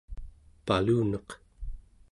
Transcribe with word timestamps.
paluneq 0.65 1.29